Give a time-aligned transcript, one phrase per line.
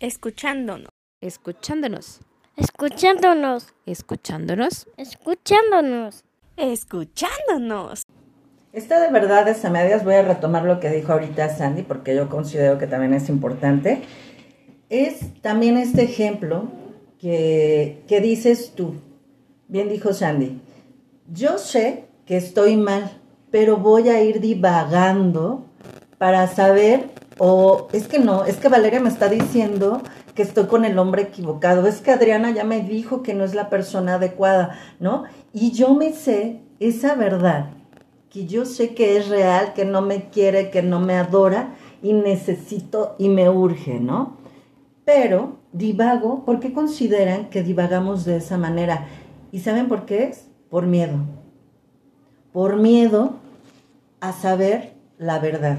[0.00, 0.90] Escuchándonos.
[1.22, 2.20] Escuchándonos.
[2.56, 3.72] Escuchándonos.
[3.86, 4.86] Escuchándonos.
[4.96, 6.24] Escuchándonos.
[6.56, 8.02] Escuchándonos.
[8.72, 12.28] Esta de verdades a medias voy a retomar lo que dijo ahorita Sandy, porque yo
[12.28, 14.02] considero que también es importante.
[14.90, 16.68] Es también este ejemplo
[17.18, 18.96] que, que dices tú.
[19.68, 20.60] Bien dijo Sandy.
[21.32, 23.18] Yo sé que estoy mal,
[23.50, 25.64] pero voy a ir divagando
[26.18, 30.02] para saber, o es que no, es que Valeria me está diciendo
[30.34, 33.54] que estoy con el hombre equivocado, es que Adriana ya me dijo que no es
[33.54, 35.24] la persona adecuada, ¿no?
[35.52, 37.70] Y yo me sé esa verdad,
[38.30, 42.12] que yo sé que es real, que no me quiere, que no me adora y
[42.12, 44.36] necesito y me urge, ¿no?
[45.04, 49.06] Pero divago, ¿por qué consideran que divagamos de esa manera?
[49.52, 50.48] ¿Y saben por qué es?
[50.68, 51.18] Por miedo.
[52.52, 53.36] Por miedo
[54.20, 55.78] a saber la verdad.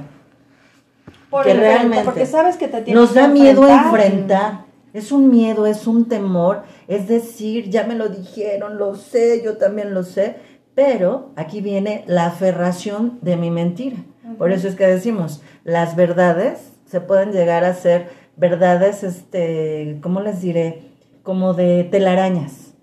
[1.30, 4.04] Por que realmente porque sabes que te tienes nos que da miedo a enfrentar.
[4.06, 4.68] enfrentar.
[4.94, 9.58] Es un miedo, es un temor, es decir, ya me lo dijeron, lo sé, yo
[9.58, 10.38] también lo sé,
[10.74, 13.98] pero aquí viene la aferración de mi mentira.
[14.38, 20.22] Por eso es que decimos, las verdades se pueden llegar a ser verdades, este, ¿cómo
[20.22, 20.84] les diré?
[21.24, 22.74] Como de telarañas.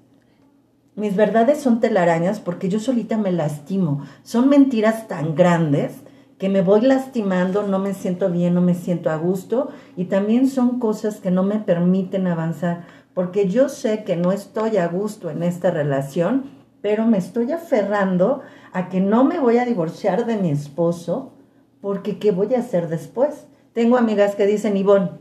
[0.97, 4.05] Mis verdades son telarañas porque yo solita me lastimo.
[4.23, 6.03] Son mentiras tan grandes
[6.45, 10.47] que me voy lastimando, no me siento bien, no me siento a gusto y también
[10.47, 15.31] son cosas que no me permiten avanzar porque yo sé que no estoy a gusto
[15.31, 16.51] en esta relación,
[16.83, 18.42] pero me estoy aferrando
[18.75, 21.33] a que no me voy a divorciar de mi esposo
[21.81, 23.47] porque ¿qué voy a hacer después?
[23.73, 25.12] Tengo amigas que dicen, Ivonne,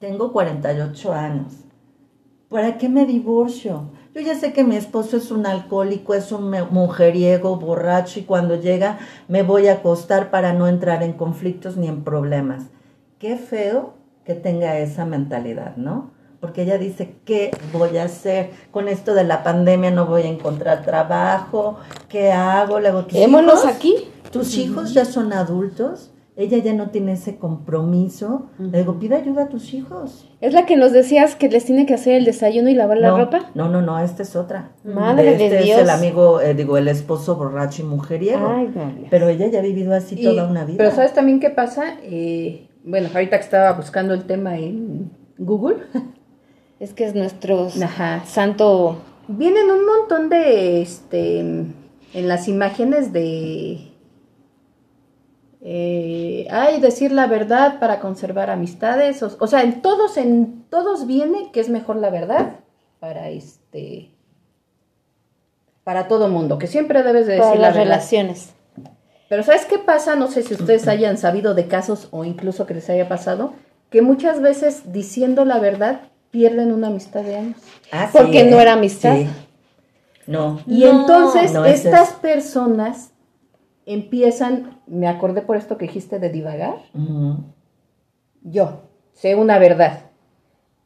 [0.00, 1.52] tengo 48 años.
[2.48, 3.91] ¿Para qué me divorcio?
[4.14, 8.60] Yo ya sé que mi esposo es un alcohólico, es un mujeriego, borracho y cuando
[8.60, 12.64] llega me voy a acostar para no entrar en conflictos ni en problemas.
[13.18, 13.94] Qué feo
[14.26, 16.10] que tenga esa mentalidad, ¿no?
[16.40, 18.50] Porque ella dice, ¿qué voy a hacer?
[18.70, 21.78] Con esto de la pandemia no voy a encontrar trabajo,
[22.10, 22.80] ¿qué hago?
[22.80, 23.64] Le hago, ¿tus hijos?
[23.64, 24.08] aquí.
[24.30, 28.46] Tus hijos ya son adultos, ella ya no tiene ese compromiso.
[28.58, 30.26] Le digo, pide ayuda a tus hijos.
[30.40, 33.10] Es la que nos decías que les tiene que hacer el desayuno y lavar la
[33.16, 33.50] ropa.
[33.54, 34.72] No, no, no, esta es otra.
[34.82, 35.76] Madre de este Dios.
[35.78, 38.48] es el amigo, eh, digo, el esposo borracho y mujeriego.
[38.48, 39.08] Ay, Dios.
[39.10, 40.78] Pero ella ya ha vivido así Y- toda una vida.
[40.78, 41.96] Pero ¿sabes también qué pasa?
[42.02, 45.76] Eh, bueno, ahorita que estaba buscando el tema en Google,
[46.80, 48.24] Es que es nuestro Ajá.
[48.26, 48.96] santo.
[49.28, 51.74] vienen un montón de, este, en
[52.14, 53.91] las imágenes de,
[55.64, 61.06] eh, ay, decir la verdad para conservar amistades, o, o sea, en todos, en todos
[61.06, 62.56] viene que es mejor la verdad
[62.98, 64.10] para este,
[65.84, 67.92] para todo mundo, que siempre debes de Para decir la las verdad.
[67.92, 68.54] relaciones.
[69.28, 70.16] Pero ¿sabes qué pasa?
[70.16, 73.54] No sé si ustedes hayan sabido de casos o incluso que les haya pasado,
[73.90, 76.00] que muchas veces diciendo la verdad
[76.32, 77.56] pierden una amistad de años.
[77.92, 79.16] Ah, sí, porque no era amistad.
[79.16, 79.28] Sí.
[80.26, 80.60] No.
[80.66, 83.11] Y entonces no estas personas
[83.86, 86.76] empiezan, me acordé por esto que dijiste de divagar,
[88.42, 88.82] yo
[89.12, 90.00] sé una verdad.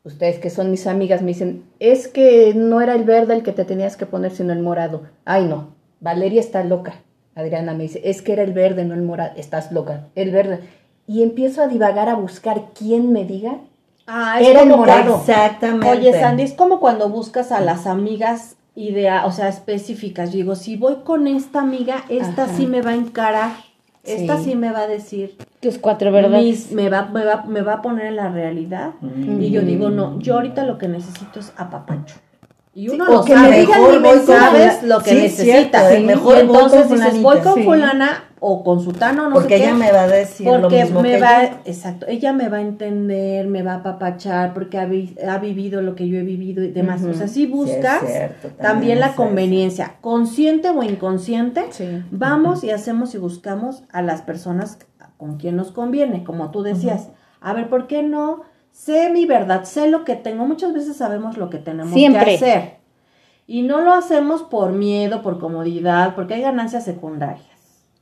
[0.04, 3.52] Ustedes que son mis amigas me dicen, es que no era el verde el que
[3.52, 5.02] te tenías que poner, sino el morado.
[5.24, 7.02] Ay, no, Valeria está loca.
[7.34, 9.32] Adriana me dice, es que era el verde, no el morado.
[9.36, 10.60] Estás loca, el verde.
[11.06, 13.58] Y empiezo a divagar, a buscar quién me diga.
[14.06, 15.16] Ah, es Era el morado.
[15.16, 15.88] Exactamente.
[15.88, 20.31] Oye, Sandy, es como cuando buscas a las amigas idea, o sea, específicas.
[20.31, 22.53] Yo digo, si voy con esta amiga, esta Ajá.
[22.56, 23.50] sí me va a encarar.
[24.04, 24.50] Esta Sí.
[24.50, 26.44] sí me va a decir, Tus cuatro verdades.
[26.44, 28.91] mis- me, va, me, va, me va a poner en la realidad.
[29.00, 29.41] Mm.
[29.41, 32.15] Y yo digo, no, yo ahorita lo que necesito es apapacho.
[32.72, 35.44] Y uno Sí, lo que sabe, me digan mejor con sabes lo que Sí, necesitas.
[35.44, 37.62] cierto, eh, mejor y voy con entonces dices, voy con Sí.
[37.65, 39.64] fulana o con sutano, no Porque sé qué.
[39.64, 41.56] ella me va a decir lo porque mismo me que va, yo.
[41.64, 45.82] exacto, ella me va a entender, me va a apapachar, porque ha, vi- ha vivido
[45.82, 47.02] lo que yo he vivido y demás.
[47.02, 49.16] O sea, si buscas Sí, es cierto, también, también la eso.
[49.16, 52.04] conveniencia, consciente o inconsciente, Sí.
[52.12, 54.78] vamos y hacemos y buscamos a las personas
[55.16, 57.08] con quien nos conviene, como tú decías.
[57.40, 58.42] A ver, ¿por qué no?
[58.70, 60.47] Sé mi verdad, sé lo que tengo.
[60.47, 62.24] Muchas veces sabemos lo que tenemos Siempre.
[62.26, 62.76] que hacer.
[63.48, 67.55] Y no lo hacemos por miedo, por comodidad, porque hay ganancias secundarias.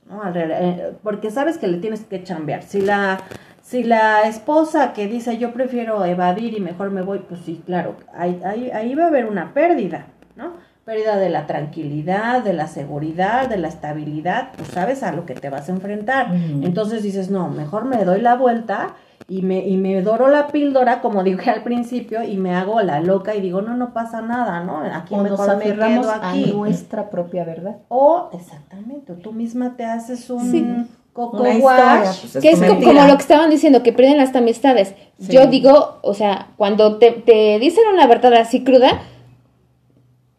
[0.09, 0.21] ¿No?
[0.35, 2.63] Eh, Porque sabes que le tienes que chambear.
[2.63, 3.19] Si la,
[3.61, 7.95] si la esposa que dice yo prefiero evadir y mejor me voy, pues sí, claro,
[8.13, 10.53] ahí, ahí, ahí va a haber una pérdida, ¿no?
[10.85, 15.33] Pérdida de la tranquilidad, de la seguridad, de la estabilidad, pues sabes a lo que
[15.33, 16.27] te vas a enfrentar.
[16.35, 18.93] Entonces dices, no, mejor me doy la vuelta
[19.27, 22.99] y me, y me doro la píldora, como dije al principio, y me hago la
[23.01, 24.79] loca y digo, no, no pasa nada, ¿no?
[24.79, 26.51] Aquí O nos me aferramos quedo a aquí.
[26.51, 27.77] nuestra propia verdad.
[27.87, 30.65] O, exactamente, tú misma te haces un, Sí.
[31.13, 31.63] Coco una.
[31.63, 32.91] Wash, pues, es que es mentira.
[32.93, 34.93] como lo que estaban diciendo, que pierden las amistades.
[35.17, 39.01] Yo digo, o sea, cuando te, te dicen una verdad así cruda,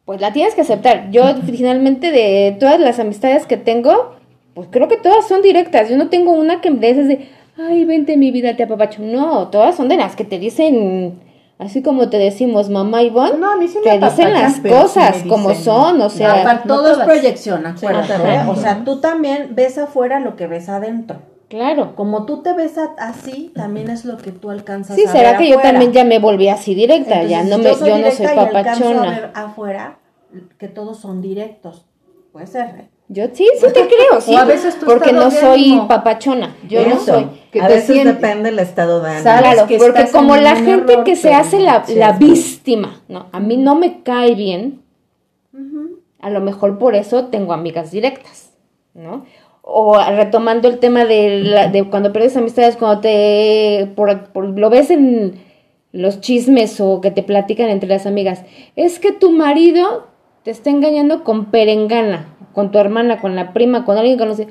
[0.04, 1.10] pues la tienes que aceptar.
[1.10, 4.16] Yo finalmente de todas las amistades que tengo,
[4.54, 5.88] pues creo que todas son directas.
[5.88, 7.28] Yo no tengo una que esas de,
[7.58, 9.02] ay, vente mi vida, te apapacho.
[9.02, 11.20] No, todas son de las que te dicen,
[11.58, 14.62] así como te decimos, mamá Ivonne, No, a mí sí me te dicen las sí
[14.68, 18.14] cosas como son, o sea, Aparte, no todo es proyección, acuérdate.
[18.34, 18.42] ¿eh?
[18.48, 21.18] O sea, tú también ves afuera lo que ves adentro.
[21.48, 21.94] claro.
[21.96, 25.38] Como tú te ves así, también es lo que tú alcanzas Sí, a será ver
[25.40, 25.70] que yo afuera.
[25.72, 28.26] también ya me volví así directa, ya Entonces, no si me, soy yo no soy
[28.26, 29.10] y alcanzo a papachona.
[29.10, 29.98] ver afuera
[30.58, 31.86] que todos son directos.
[32.32, 32.88] Puede ser.
[33.08, 34.34] Yo sí, sí te creo, sí.
[34.34, 35.88] O a veces tu porque no soy ánimo.
[35.88, 36.56] papachona.
[36.68, 37.26] Yo no soy.
[37.52, 39.22] que a veces depende del estado de ánimo.
[39.22, 43.26] Claro, que porque como la gente error, que se hace la, la víctima, ¿no?
[43.32, 44.82] A mí no me cae bien.
[46.20, 48.50] A lo mejor por eso tengo amigas directas,
[48.94, 49.24] ¿no?
[49.62, 54.70] O retomando el tema de, la- de cuando pierdes amistades, cuando te por, por- lo
[54.70, 55.40] ves en
[55.92, 58.42] los chismes o que te platican entre las amigas,
[58.74, 60.06] es que tu marido
[60.42, 64.34] te está engañando con perengana, con tu hermana, con la prima, con alguien que no
[64.34, 64.48] sé.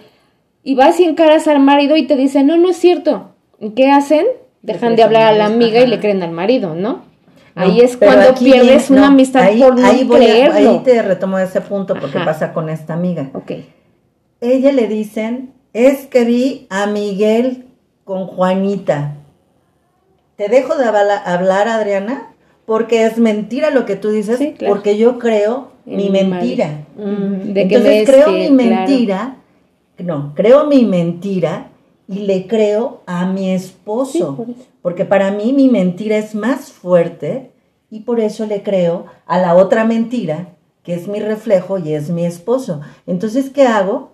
[0.64, 3.32] Y vas y encaras al marido y te dicen, no, no es cierto.
[3.60, 4.28] ¿Y ¿Qué hacen?
[4.62, 7.02] Dejan de hablar a la amiga y le creen al marido, ¿no?
[7.56, 10.70] Ahí es cuando aquí pierdes una amistad ahí- por no ahí voy a- creerlo.
[10.72, 12.26] ahí te retomo ese punto porque Ajá.
[12.26, 13.32] pasa con esta amiga.
[13.34, 13.52] Ok.
[14.42, 17.66] Ella le dicen, es que vi a Miguel
[18.04, 19.16] con Juanita.
[20.36, 22.34] Te dejo de habla- hablar, Adriana,
[22.68, 24.76] porque es mentira lo que tú dices, Sí, claro.
[24.76, 26.86] porque yo creo mi mentira.
[26.98, 28.56] De que Entonces creo mi claro.
[28.56, 29.36] mentira,
[30.00, 31.70] no, creo mi mentira
[32.08, 34.12] y le creo a mi esposo.
[34.12, 34.66] Sí, por eso.
[34.82, 37.52] porque para mí mi mentira es más fuerte
[37.90, 40.50] y por eso le creo a la otra mentira,
[40.84, 42.82] que es mi reflejo y es mi esposo.
[43.08, 44.12] Entonces, ¿qué hago?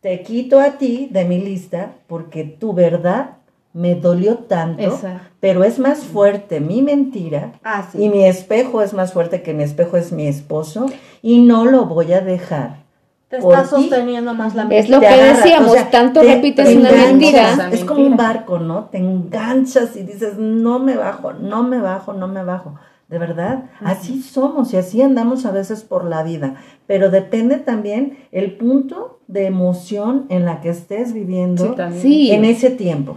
[0.00, 3.37] Te quito a ti de mi lista porque tu verdad
[3.72, 5.28] me dolió tanto, Exacto.
[5.40, 8.02] pero es más fuerte mi mentira Ah, sí.
[8.02, 10.86] y mi espejo es más fuerte que mi espejo es mi esposo
[11.22, 12.86] y no lo voy a dejar.
[13.28, 13.82] Te por está ti.
[13.82, 17.68] sosteniendo más la Es lo que decíamos, o sea, tanto te- repites te una mentira.
[17.70, 18.84] Es como un barco, ¿no?
[18.86, 22.76] Te enganchas y dices, no me bajo, no me bajo, no me bajo.
[23.08, 26.54] De verdad, así somos y así andamos a veces por la vida.
[26.86, 32.02] Pero depende también el punto de emoción en la que estés viviendo Sí, también.
[32.02, 32.30] Sí.
[32.32, 33.16] en ese tiempo.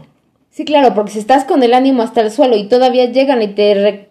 [0.52, 3.48] Sí, claro, porque si estás con el ánimo hasta el suelo y todavía llegan y
[3.50, 4.08] te re-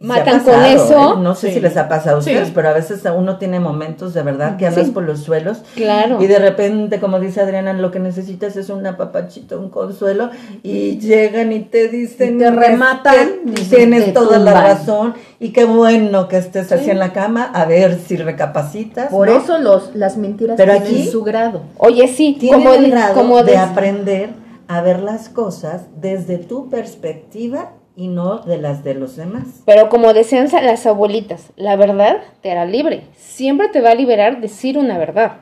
[0.00, 1.20] matan con eso, ¿eh?
[1.20, 1.54] No sé Sí.
[1.54, 2.52] si les ha pasado a ustedes, Sí.
[2.54, 4.92] pero a veces uno tiene momentos de verdad que andas Sí.
[4.92, 6.22] por los suelos claro.
[6.22, 10.30] Y de repente, como dice Adriana, lo que necesitas es una papachita, un consuelo,
[10.62, 15.14] y llegan y te dicen, Y te rematan, este, y tienes te toda la razón,
[15.40, 19.10] y qué bueno que estés así en la cama, a ver si recapacitas.
[19.10, 19.36] Por ¿no?
[19.36, 21.62] eso los, las mentiras Pero tienen aquí- su grado.
[21.76, 24.30] Oye, sí, Tienen como, el grado como de de- aprender
[24.68, 29.62] a ver las cosas desde tu perspectiva y no de las de los demás.
[29.66, 33.02] Pero como decían las abuelitas, la verdad te hará libre.
[33.16, 35.38] Siempre te va a liberar decir una verdad.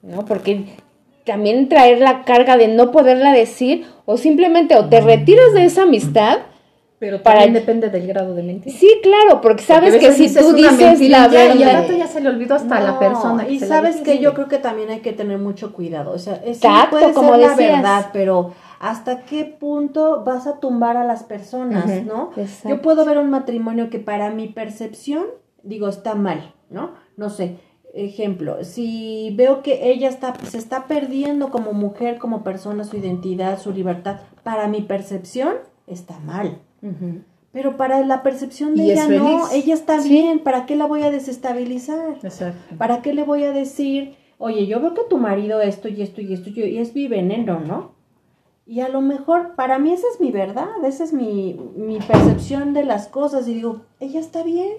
[0.00, 0.24] ¿No?
[0.24, 0.64] Porque
[1.24, 5.82] también traer la carga de no poderla decir o simplemente o te retiras de esa
[5.82, 6.38] amistad.
[6.98, 8.74] Pero Para- también depende del grado de mentira.
[8.74, 11.92] Sí, claro, porque sabes Porque que si tú dices la ya, Y al verdad, rato
[11.96, 13.46] ya se le olvidó hasta la persona.
[13.48, 16.12] Y sabes que yo creo que también hay que tener mucho cuidado.
[16.12, 20.46] O sea, es, sí Tacto, puede como ser la verdad, pero ¿hasta qué punto vas
[20.46, 22.30] a tumbar a las personas, no?
[22.36, 22.68] exacto.
[22.70, 25.24] Yo puedo ver un matrimonio que para mi percepción,
[25.62, 26.92] digo, está mal, ¿no?
[27.18, 27.58] No sé.
[27.92, 33.58] Ejemplo, si veo que ella está, se está perdiendo como mujer, como persona, su identidad,
[33.58, 35.54] su libertad, para mi percepción,
[35.86, 36.58] está mal.
[37.52, 40.10] Pero para la percepción de ella no, ella está Sí.
[40.10, 42.16] bien, ¿para qué la voy a desestabilizar?
[42.22, 42.74] Exacto.
[42.76, 46.20] ¿Para qué le voy a decir, oye, yo veo que tu marido esto y esto
[46.20, 47.92] y esto y y es mi veneno, ¿no?
[48.66, 52.74] Y a lo mejor, para mí esa es mi verdad, esa es mi, mi percepción
[52.74, 54.72] de las cosas y digo, ella está bien.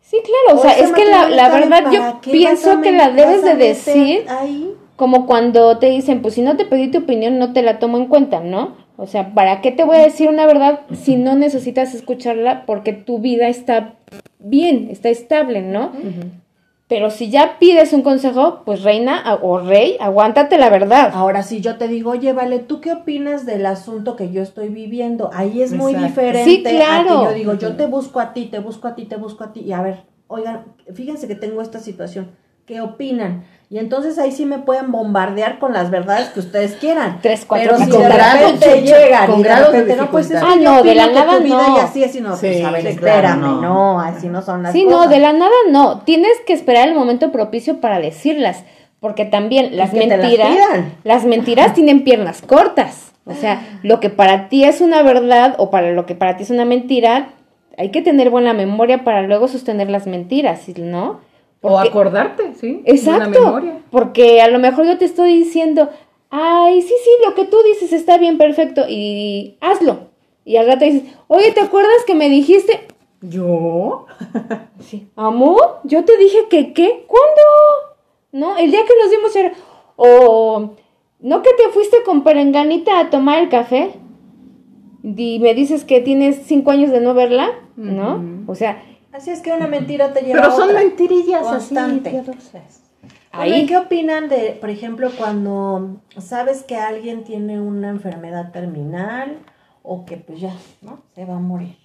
[0.00, 3.10] sí, claro, o sea, es que la, la verdad yo ¿para qué pienso que la
[3.10, 4.74] debes de decir Ahí.
[4.96, 7.98] como cuando te dicen, pues si no te pedí tu opinión, no te la tomo
[7.98, 8.74] en cuenta, ¿no?
[9.00, 12.92] O sea, ¿para qué te voy a decir una verdad si no necesitas escucharla porque
[12.92, 13.94] tu vida está
[14.38, 15.90] bien, está estable, ¿no?
[16.86, 21.12] Pero si ya pides un consejo, pues reina a- o rey, aguántate la verdad.
[21.14, 24.68] Ahora, si yo te digo, oye, vale, ¿tú qué opinas del asunto que yo estoy
[24.68, 25.30] viviendo?
[25.32, 26.08] Ahí es muy Exacto.
[26.08, 26.70] diferente.
[26.70, 27.20] Sí, a claro.
[27.20, 29.52] que yo digo, yo te busco a ti, te busco a ti, te busco a
[29.54, 29.60] ti.
[29.60, 32.32] Y a ver, oigan, fíjense que tengo esta situación.
[32.66, 33.44] ¿Qué opinan?
[33.72, 37.20] Y entonces ahí sí me pueden bombardear con las verdades que ustedes quieran.
[37.22, 40.02] Tres, cuatro, Pero si cinco de grados, repente llegan con y de grados de repente,
[40.02, 41.76] no, pues es que Ah, no, de la nada tu vida no.
[41.76, 43.60] y así, así, no, pues Sí, a ver, sí, espérame, claro, no.
[43.62, 44.00] no.
[44.00, 44.98] así no son las Sí, cosas.
[44.98, 46.00] no, de la nada no.
[46.00, 48.64] Tienes que esperar el momento propicio para decirlas.
[48.98, 50.92] Porque también las las mentiras, pidan.
[51.04, 53.12] las mentiras tienen piernas cortas.
[53.24, 56.42] O sea, lo que para ti es una verdad o para lo que para ti
[56.42, 57.28] es una mentira,
[57.78, 61.20] hay que tener buena memoria para luego sostener las mentiras, ¿no?
[61.62, 62.82] O acordarte, ¿sí?
[62.86, 63.28] Exacto.
[63.28, 63.82] memoria.
[63.90, 65.90] Porque a lo mejor yo te estoy diciendo,
[66.30, 70.08] ay, sí, sí, lo que tú dices está bien, perfecto, y hazlo.
[70.44, 72.86] Y al rato dices, oye, ¿te acuerdas que me dijiste?
[73.20, 74.06] ¿Yo?
[74.80, 75.06] Sí.
[75.14, 77.42] Amor, yo te dije que qué, ¿cuándo?
[78.32, 78.56] ¿No?
[78.56, 79.52] El día que nos dimos era,
[79.96, 80.70] o,
[81.20, 83.90] ¿no que te fuiste con Perenganita a tomar el café?
[85.02, 88.24] Y me dices que tienes cinco años de no verla, ¿no?
[88.46, 90.80] O sea, Así es que una mentira te lleva Pero a son otra.
[90.80, 92.08] mentirillas Constante.
[92.10, 92.82] así, piadosas.
[93.32, 93.66] Ahí.
[93.66, 99.38] ¿qué opinan de, por ejemplo, cuando sabes que alguien tiene una enfermedad terminal
[99.82, 101.00] o que pues ya, ¿no?
[101.14, 101.76] Se va a morir.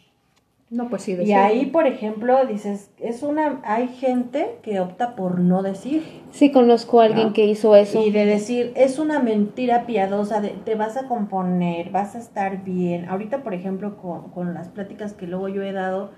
[0.71, 5.39] No, pues sí, Y ahí, por ejemplo, dices, es una, hay gente que opta por
[5.39, 6.03] no decir.
[6.31, 8.03] sí conozco a alguien que hizo eso.
[8.03, 12.63] Y de decir, es una mentira piadosa, de, te vas a componer, vas a estar
[12.63, 13.07] bien.
[13.07, 16.09] Ahorita, por ejemplo, con, con las pláticas que luego yo he dado,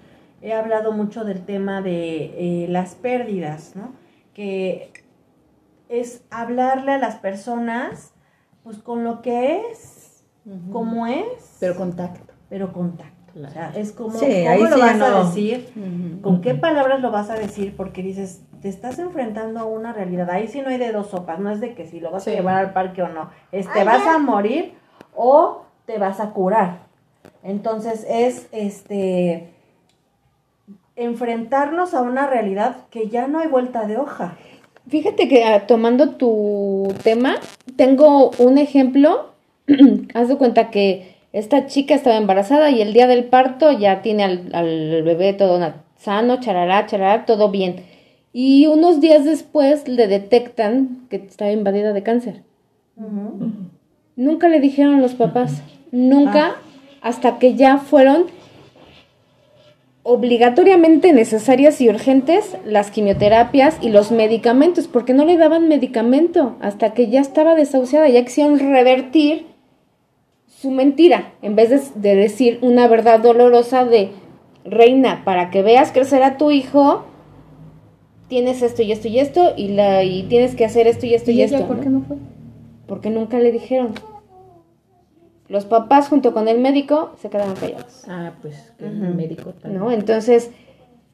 [0.41, 3.91] he hablado mucho del tema de eh, las pérdidas, ¿no?
[4.33, 4.91] Que
[5.89, 8.13] es hablarle a las personas,
[8.63, 10.23] pues con lo que es,
[10.71, 12.33] como es, Pero contacto.
[12.49, 13.13] pero contacto.
[13.35, 16.19] O sea, es como, Sí, ¿cómo ahí lo sí vas a decir?
[16.23, 17.75] ¿Con qué palabras lo vas a decir?
[17.77, 20.27] Porque dices, te estás enfrentando a una realidad.
[20.31, 22.31] Ahí sí no hay de dos sopas, no es de que si lo vas Sí.
[22.31, 23.29] a llevar al parque o no.
[23.51, 24.73] Es te vas a morir
[25.15, 26.79] o te vas a curar.
[27.43, 29.53] Entonces es este
[30.97, 34.35] enfrentarnos a una realidad que ya no hay vuelta de hoja.
[34.89, 37.35] Fíjate que ah, tomando tu tema,
[37.75, 39.31] tengo un ejemplo.
[40.13, 44.23] Haz de cuenta que esta chica estaba embarazada y el día del parto ya tiene
[44.23, 45.59] al, al bebé todo
[45.97, 47.83] sano, charará, charará, todo bien.
[48.33, 52.43] Y unos días después le detectan que estaba invadida de cáncer.
[54.15, 55.61] Nunca le dijeron los papás,
[55.91, 56.55] nunca,
[57.01, 58.25] hasta que ya fueron
[60.09, 66.93] obligatoriamente necesarias y urgentes las quimioterapias y los medicamentos, porque no le daban medicamento hasta
[66.93, 69.47] que ya estaba desahuciada, ya quisieron revertir
[70.47, 74.11] su mentira, en vez de, de decir una verdad dolorosa de,
[74.67, 77.05] reina, para que veas crecer a tu hijo,
[78.27, 81.31] tienes esto y esto y esto, y, la, y tienes que hacer esto y esto
[81.31, 81.67] y, ¿Y ella esto.
[81.67, 81.83] por ¿no?
[81.83, 82.17] qué no fue?
[82.87, 83.93] Porque nunca le dijeron.
[85.49, 88.03] Los papás junto con el médico se quedaron callados.
[88.07, 89.81] Ah, pues que el médico también.
[89.81, 89.91] ¿no?
[89.91, 90.51] Entonces,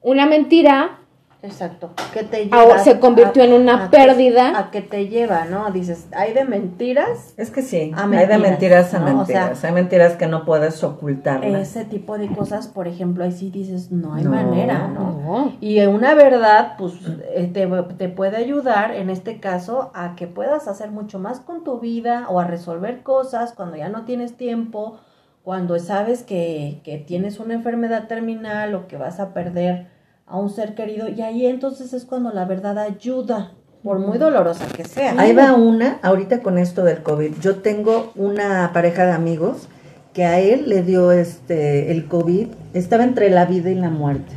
[0.02, 1.00] una mentira
[1.44, 1.92] Exacto.
[2.14, 4.58] Que te Ahora lleva se convirtió en una pérdida.
[4.58, 5.70] a que te lleva, ¿no?
[5.72, 9.06] Dices, hay de mentiras Es que sí, A hay de mentiras, mentiras a ¿no?
[9.12, 9.60] O mentiras.
[9.60, 11.62] sea, hay mentiras que no puedes ocultarlas.
[11.68, 15.12] ese tipo de cosas, por ejemplo, ahí sí dices, no hay No, manera, ¿no?
[15.22, 15.52] No.
[15.60, 16.94] Y una verdad, pues,
[17.36, 21.66] eh, te, te puede ayudar, en este caso, a que puedas hacer mucho más con
[21.66, 24.98] tu vida o a resolver cosas cuando ya no tienes tiempo,
[25.44, 29.92] cuando sabes que, que tienes una enfermedad terminal o que vas a perder
[30.26, 31.10] a un ser querido.
[31.10, 33.52] Y ahí entonces es cuando la verdad ayuda,
[33.84, 35.14] por muy dolorosa que sea.
[35.18, 37.34] Ahí va una, ahorita con esto del COVID.
[37.42, 39.68] Yo tengo una pareja de amigos
[40.14, 44.34] que a él le dio este el COVID, estaba entre la vida y la muerte.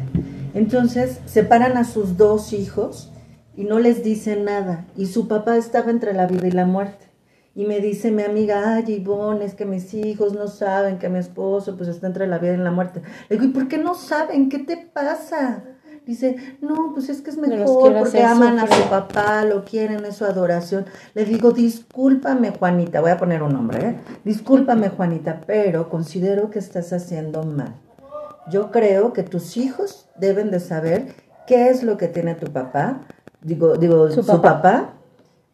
[0.55, 3.13] Entonces separan a sus dos hijos
[3.57, 4.87] y no les dicen nada.
[4.97, 7.07] Y su papá estaba entre la vida y la muerte.
[7.55, 11.19] Y me dice mi amiga, ay Ivonne, es que mis hijos no saben que mi
[11.19, 13.01] esposo pues está entre la vida y la muerte.
[13.29, 14.49] Le digo, ¿y por qué no saben?
[14.49, 15.63] ¿Qué te pasa?
[16.07, 18.85] Dice, no, pues es que es mejor porque hacer aman a sufrir".
[18.85, 20.87] su papá, lo quieren, es su adoración.
[21.15, 23.97] Le digo, discúlpame Juanita, voy a poner un nombre, ¿eh?
[24.25, 27.75] Discúlpame Juanita, pero considero que estás haciendo mal.
[28.49, 31.09] Yo creo que tus hijos deben de saber
[31.49, 33.01] qué es lo que tiene tu papá,
[33.43, 34.63] digo, digo, su, Su papá.
[34.63, 34.93] papá.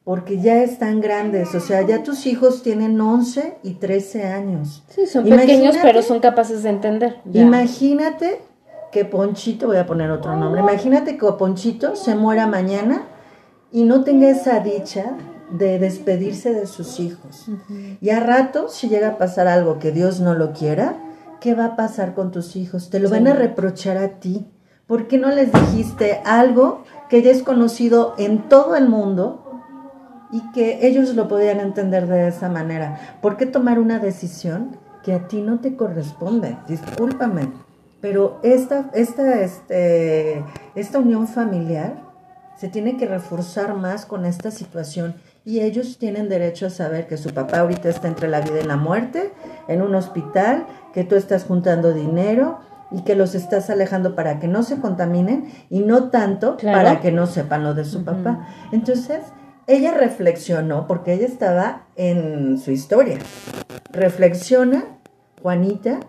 [0.05, 4.83] porque ya están grandes, o sea, ya tus hijos tienen 11 y 13 años.
[4.89, 7.17] Sí, son Imagínate- pequeños, pero son capaces de entender.
[7.25, 7.43] Ya.
[7.43, 8.41] Imagínate
[8.93, 13.05] que Ponchito, voy a poner otro nombre, imagínate que Ponchito se muera mañana
[13.73, 15.17] y no tenga esa dicha
[15.51, 17.47] de despedirse de sus hijos.
[18.01, 20.97] Y a rato, si llega a pasar algo que Dios no lo quiera,
[21.41, 22.91] ¿qué va a pasar con tus hijos?
[22.91, 24.47] Te lo van a reprochar a ti.
[24.87, 29.61] ¿Por qué no les dijiste algo que ya es conocido en todo el mundo
[30.31, 33.19] y que ellos lo podían entender de esa manera?
[33.23, 36.59] ¿Por qué tomar una decisión que a ti no te corresponde?
[36.69, 37.72] Discúlpame.
[38.03, 40.45] Pero esta, esta, este,
[40.75, 42.03] esta unión familiar
[42.57, 47.17] se tiene que reforzar más con esta situación y ellos tienen derecho a saber que
[47.17, 49.33] su papá ahorita está entre la vida y la muerte,
[49.69, 52.59] en un hospital, que tú estás juntando dinero
[52.91, 56.77] y que los estás alejando para que no se contaminen y no tanto Claro.
[56.77, 58.47] para que no sepan lo de su papá.
[58.73, 59.21] Entonces,
[59.67, 63.19] ella reflexionó, porque ella estaba en su historia.
[63.93, 64.85] Reflexiona,
[65.41, 66.01] Juanita,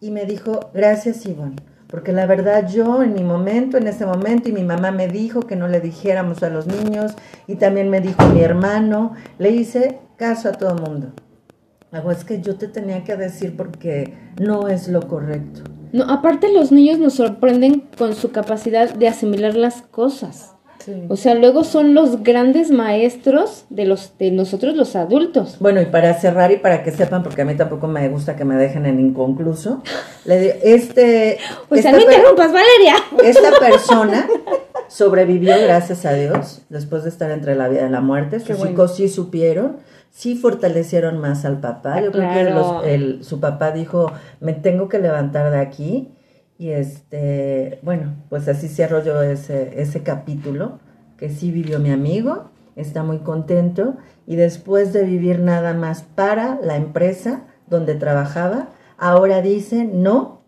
[0.00, 4.48] y me dijo, gracias Ivonne, porque la verdad yo en mi momento, en ese momento,
[4.48, 7.14] y mi mamá me dijo que no le dijéramos a los niños,
[7.46, 11.12] y también me dijo mi hermano, le hice caso a todo mundo.
[11.92, 15.62] Hago, es que yo te tenía que decir porque no es lo correcto.
[15.92, 20.53] No, aparte los niños nos sorprenden con su capacidad de asimilar las cosas.
[21.08, 25.56] O sea, luego son los grandes maestros de los de nosotros los adultos.
[25.60, 28.44] Bueno, y para cerrar y para que sepan, porque a mí tampoco me gusta que
[28.44, 29.82] me dejen en inconcluso,
[30.24, 31.38] le digo, este...
[31.70, 32.94] O sea, esta no interrumpas, Valeria.
[33.24, 34.26] Esta persona
[34.88, 38.40] sobrevivió, gracias a Dios, después de estar entre la vida y la muerte.
[38.40, 39.78] Sus hijos sí supieron,
[40.10, 42.00] sí fortalecieron más al papá.
[42.00, 46.08] Yo creo que los- el- su papá dijo, me tengo que levantar de aquí.
[46.58, 50.78] Y este, bueno, pues así cierro yo ese, ese capítulo,
[51.16, 53.96] que sí vivió mi amigo, está muy contento.
[54.26, 58.68] Y después de vivir nada más para la empresa donde trabajaba,
[58.98, 60.42] ahora dice, no,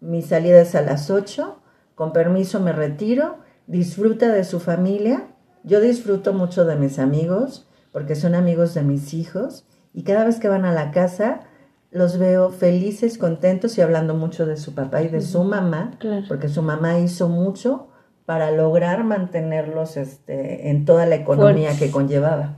[0.00, 1.60] mi salida es a las 8,
[1.94, 5.28] con permiso me retiro, disfruta de su familia.
[5.64, 10.38] Yo disfruto mucho de mis amigos, porque son amigos de mis hijos, y cada vez
[10.38, 11.40] que van a la casa
[11.90, 16.24] los veo felices, contentos y hablando mucho de su papá y de su mamá, Claro.
[16.28, 17.88] porque su mamá hizo mucho
[18.26, 21.78] para lograr mantenerlos este, en toda la economía Fuertes.
[21.88, 22.56] que conllevaba.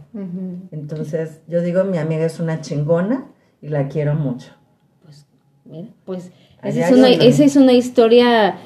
[0.73, 3.27] Entonces, yo digo, mi amiga es una chingona
[3.63, 4.51] y la quiero mucho.
[5.65, 6.33] Mira, pues
[6.65, 8.57] esa es, una, esa es una historia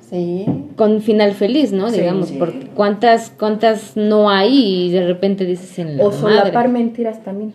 [0.00, 0.46] Sí.
[0.76, 1.90] con final feliz, ¿no?
[1.90, 2.36] Sí, Digamos, sí.
[2.38, 6.68] porque cuántas cuántas no hay y de repente dices en la O solapar madre.
[6.68, 7.52] mentiras también.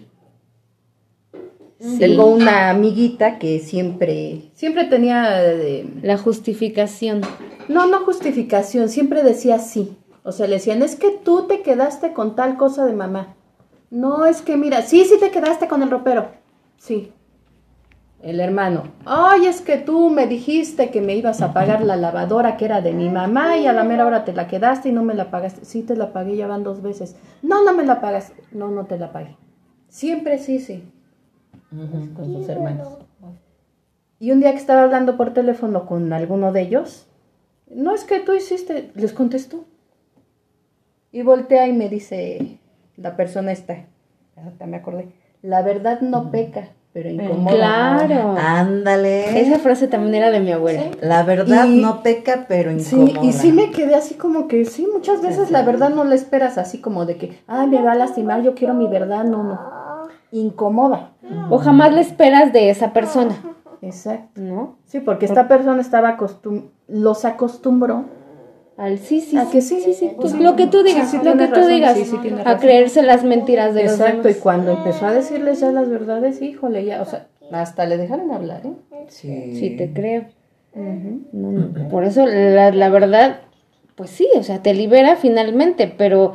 [1.84, 2.00] Sí.
[2.00, 7.20] Tengo una amiguita que siempre, siempre tenía, eh, La justificación.
[7.68, 9.98] no, no justificación, siempre decía sí.
[10.24, 13.36] O sea, le decían, es que tú te quedaste con tal cosa de mamá.
[13.92, 16.28] No, es que mira, sí, sí te quedaste con el ropero.
[16.78, 17.12] Sí.
[18.22, 22.56] El hermano, ay, es que tú me dijiste que me ibas a pagar la lavadora
[22.56, 25.04] que era de mi mamá y a la mera hora te la quedaste y no
[25.04, 25.66] me la pagaste.
[25.66, 27.18] Sí, te la pagué, ya van dos veces.
[27.42, 28.32] No, no me la pagas.
[28.54, 29.36] No, no te la pagué.
[29.90, 30.86] Siempre sí, sí.
[32.16, 32.88] Con sus hermanos.
[34.20, 37.08] Y un día que estaba hablando por teléfono con alguno de ellos,
[37.70, 39.66] no es que tú hiciste, les contestó.
[41.12, 42.60] Y voltea y me dice
[42.98, 43.86] la persona esta,
[44.38, 45.10] ahorita me acordé,
[45.42, 47.56] la verdad no peca, pero incomoda.
[47.56, 48.36] Claro.
[48.38, 49.40] Ándale.
[49.42, 50.84] Esa frase también era de mi abuela.
[51.02, 53.26] La verdad Y- no peca, pero Sí, incomoda.
[53.28, 56.58] y sí me quedé así como que, sí, muchas veces la verdad no la esperas
[56.58, 59.83] así como de que, ay, me va a lastimar, yo quiero mi verdad, no, no.
[60.34, 61.12] Incomoda.
[61.50, 63.36] O jamás le esperas de esa persona,
[63.82, 64.42] Exacto.
[64.42, 64.76] ¿no?
[64.86, 68.06] Sí, porque esta persona estaba acostum los acostumbró
[68.76, 69.80] Al sí, sí, ¿A sí, que sí?
[69.82, 70.40] sí, sí, tú- Sí.
[70.40, 72.58] lo que tú digas, Sí, sí, lo que tú razón, digas, sí, sí, tienes a
[72.58, 74.38] creerse las mentiras de Exacto, los y demás.
[74.42, 78.62] cuando empezó a decirles ya las verdades, híjole, ya, o sea, hasta le dejaron hablar,
[78.66, 78.74] ¿eh?
[79.10, 79.56] Sí.
[79.56, 80.24] Sí, te creo.
[80.76, 83.42] No, no, Por eso la, la verdad,
[83.96, 86.34] pues sí, o sea, te libera finalmente, pero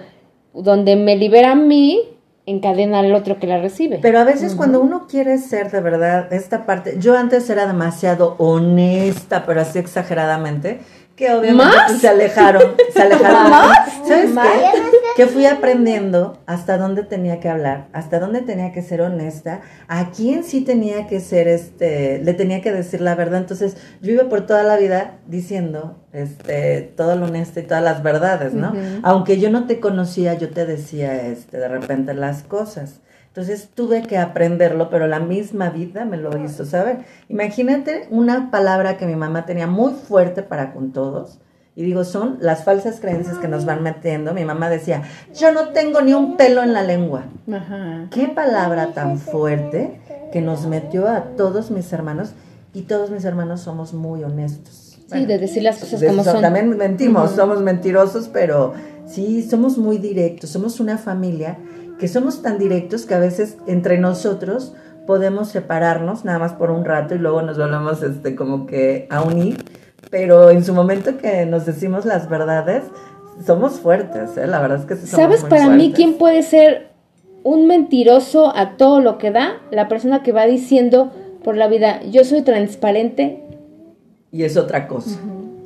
[0.54, 2.02] donde me libera a mí,
[2.48, 3.98] encadena al otro que la recibe.
[4.00, 8.36] Pero a veces cuando uno quiere ser de verdad esta parte, yo antes era demasiado
[8.38, 10.80] honesta, pero así exageradamente,
[11.18, 13.72] que obviamente pues, se alejaron, se alejaron.
[14.06, 14.80] ¿Sabes qué?
[15.16, 20.12] Que fui aprendiendo hasta dónde tenía que hablar, hasta dónde tenía que ser honesta, a
[20.12, 23.40] quién sí tenía que ser, este, le tenía que decir la verdad.
[23.40, 28.04] Entonces yo iba por toda la vida diciendo, este, todo lo honesto y todas las
[28.04, 28.72] verdades, ¿no?
[29.02, 33.00] Aunque yo no te conocía, yo te decía, este, de repente las cosas.
[33.38, 37.04] Entonces tuve que aprenderlo, pero la misma vida me lo hizo saber.
[37.28, 41.38] Imagínate una palabra que mi mamá tenía muy fuerte para con todos.
[41.76, 44.34] Y digo, son las falsas creencias que nos van metiendo.
[44.34, 47.26] Mi mamá decía, yo no tengo ni un pelo en la lengua.
[47.48, 48.08] Ajá.
[48.10, 50.00] Qué palabra tan fuerte
[50.32, 52.32] que nos metió a todos mis hermanos.
[52.74, 54.98] Y todos mis hermanos somos muy honestos.
[55.12, 56.42] sí, de decir las cosas como son.
[56.42, 58.74] También mentimos, somos mentirosos, pero
[59.06, 61.56] sí, somos muy directos, somos una familia
[61.98, 64.74] que somos tan directos que a veces entre nosotros
[65.06, 69.22] podemos separarnos nada más por un rato y luego nos volvemos este, como que a
[69.22, 69.64] unir,
[70.10, 72.84] pero en su momento que nos decimos las verdades,
[73.44, 74.46] somos fuertes, ¿eh?
[74.46, 75.96] la verdad es que sí somos ¿Sabes muy para mí fuertes.
[75.96, 76.88] quién puede ser
[77.42, 79.54] un mentiroso a todo lo que da?
[79.70, 83.42] La persona que va diciendo por la vida, yo soy transparente
[84.30, 85.18] Y es otra cosa.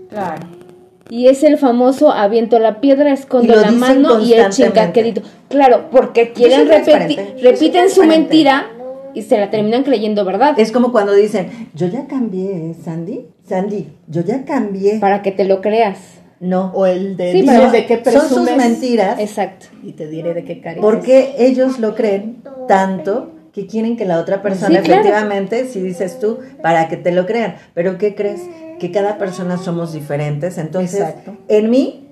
[0.08, 0.61] Claro.
[1.10, 5.22] Y es el famoso aviento la piedra, escondo la mano y el chingaquerito.
[5.48, 8.66] Claro, porque quieren soy repetir, soy repiten su mentira
[9.14, 10.58] y se la terminan creyendo verdad.
[10.58, 14.98] Es como cuando dicen, yo ya cambié, ¿eh, Sandy, Sandy, yo ya cambié.
[15.00, 15.98] Para que te lo creas.
[16.40, 16.72] No.
[16.74, 19.66] O el de Sí, pero de qué Son sus presumes mentiras Exacto.
[19.84, 20.82] y te diré de qué careces.
[20.82, 25.02] porque ellos lo creen tanto que quieren que la otra persona Sí, claro.
[25.02, 27.56] efectivamente, si dices tú, para que te lo crean.
[27.74, 28.40] Pero ¿qué crees?
[28.82, 30.58] Que cada persona somos diferentes.
[30.58, 31.36] Entonces, Exacto.
[31.46, 32.08] en mí,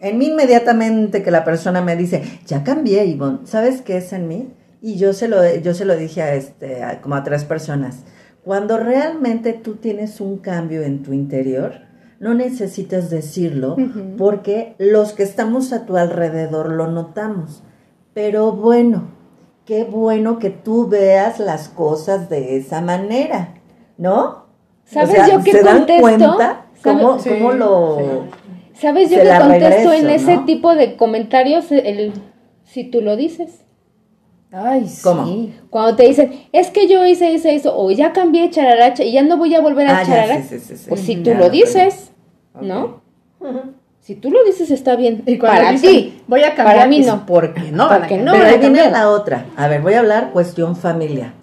[0.00, 4.26] en mí inmediatamente que la persona me dice, ya cambié, Ivonne, ¿sabes qué es en
[4.26, 4.52] mí?
[4.82, 8.00] Y yo se lo, yo se lo dije a este, a- como a tres personas.
[8.44, 11.74] Cuando realmente tú tienes un cambio en tu interior,
[12.18, 13.76] no necesitas decirlo
[14.18, 17.62] porque los que estamos a tu alrededor lo notamos.
[18.14, 19.04] Pero bueno,
[19.64, 23.54] qué bueno que tú veas las cosas de esa manera,
[23.96, 24.49] ¿no?
[24.92, 26.00] ¿Sabes O sea, yo qué ¿Se dan contesto?
[26.02, 28.24] cuenta cómo, Sí, cómo lo...
[28.74, 30.44] ¿Sabes yo la contesto en regreso, ese ¿no?
[30.46, 31.70] tipo de comentarios?
[31.70, 32.12] El,
[32.64, 33.60] si tú lo dices.
[34.52, 35.00] Ay, sí.
[35.04, 35.48] ¿Cómo?
[35.68, 39.22] Cuando te dicen, es que yo hice eso, eso, o ya cambié chararacha y ya
[39.22, 40.42] no voy a volver a Ah, ya, charara.
[40.42, 40.86] sí, sí, sí, sí.
[40.88, 42.10] Pues si tú Ya, lo dices,
[42.54, 42.62] Ok.
[42.62, 43.00] ¿no?
[44.00, 45.22] Si tú lo dices está bien.
[45.26, 46.22] Y Para dicen, ti.
[46.26, 47.26] voy a cambiar, Para mí no.
[47.26, 48.32] Porque no, van a Porque no.
[48.32, 48.90] Pero ahí a viene cambiar.
[48.92, 49.44] la otra.
[49.56, 51.34] A ver, voy a hablar cuestión familia.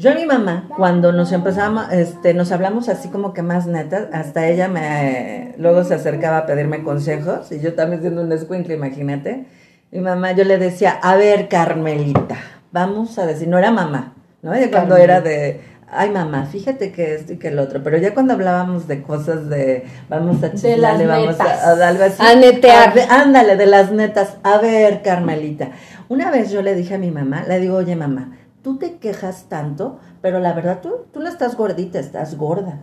[0.00, 4.08] Yo y mi mamá, cuando nos empezamos, este, nos hablamos así como que más netas,
[4.14, 8.72] hasta ella me, luego se acercaba a pedirme consejos, y yo también siendo un escuincle,
[8.72, 9.44] imagínate.
[9.90, 12.36] Mi mamá, yo le decía, a ver, Carmelita,
[12.72, 14.54] vamos a decir, no era mamá, ¿no?
[14.54, 15.60] Ella cuando era de,
[15.92, 19.50] ay mamá, fíjate que esto y que el otro, pero ya cuando hablábamos de cosas
[19.50, 21.62] de, vamos a chislarle, vamos netas.
[21.62, 22.22] a, a algo así.
[22.22, 22.98] A netear.
[22.98, 24.38] A ándale, de las netas.
[24.44, 25.72] A ver, Carmelita.
[26.08, 29.46] Una vez yo le dije a mi mamá, le digo, oye mamá, tú te quejas
[29.48, 32.82] tanto, pero la verdad tú, tú no estás gordita, estás gorda.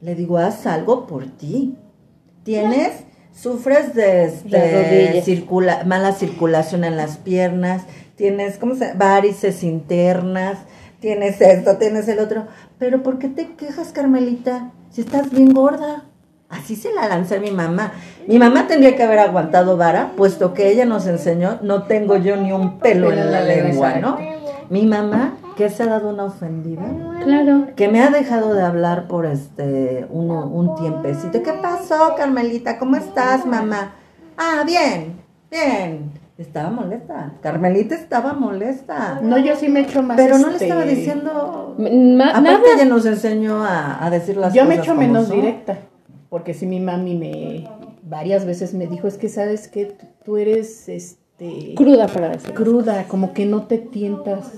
[0.00, 1.76] Le digo, haz algo por ti.
[2.42, 7.82] Tienes, sufres de este, circula, mala circulación en las piernas,
[8.16, 10.58] tienes, ¿cómo se Varices internas,
[11.00, 12.46] tienes esto, tienes el otro.
[12.78, 14.72] Pero ¿por qué te quejas, Carmelita?
[14.90, 16.04] Si estás bien gorda.
[16.48, 17.92] Así se la lancé a mi mamá.
[18.26, 22.36] Mi mamá tendría que haber aguantado vara, puesto que ella nos enseñó, no tengo yo
[22.36, 24.18] ni un pelo en la lengua, ¿no?
[24.72, 26.82] Mi mamá, que se ha dado una ofendida,
[27.24, 27.66] Claro.
[27.76, 31.42] que me ha dejado de hablar por este uno, un tiempecito.
[31.42, 32.78] ¿Qué pasó, Carmelita?
[32.78, 33.92] ¿Cómo estás, mamá?
[34.38, 36.10] Ah, bien, bien.
[36.38, 37.34] Estaba molesta.
[37.42, 39.20] Carmelita estaba molesta.
[39.22, 40.16] No, yo sí me echo más.
[40.16, 41.74] Pero no le este, estaba diciendo.
[41.78, 42.60] Ma- Aparte, nada.
[42.74, 44.76] ella nos enseñó a, a decir las Yo cosas.
[44.76, 45.36] me echo menos son.
[45.36, 45.76] directa.
[46.30, 47.68] Porque si mi mami me.
[48.04, 51.21] Varias veces me dijo, es que sabes que tú- tú eres este.
[51.74, 52.54] Cruda para decir.
[52.54, 54.52] cruda, como que no te tientas.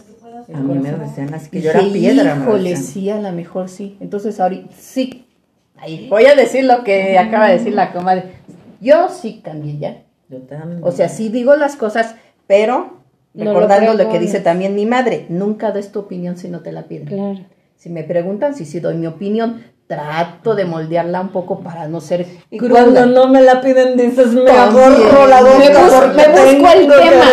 [0.53, 2.37] A mí me decían así que yo era piedra.
[2.37, 3.97] Híjole, sí, a lo mejor sí.
[4.01, 5.25] Entonces ahorita sí.
[5.77, 8.25] Ahí voy a decir lo que acaba de decir la comadre.
[8.81, 10.03] Yo sí cambié ya.
[10.29, 10.81] Yo también.
[10.83, 12.17] O sea, sí digo las cosas,
[12.47, 12.99] pero
[13.33, 16.73] No recordando lo, que dice también mi madre, nunca des tu opinión si no te
[16.73, 17.07] la piden.
[17.07, 17.41] Claro.
[17.77, 19.63] Si me preguntan, sí, sí doy mi opinión.
[19.87, 22.73] Trato de moldearla un poco para no ser Y cruda.
[22.85, 26.73] cuando no me la piden, dices, me agarro la boca Me bus- porque me busco
[26.73, 27.25] el tema.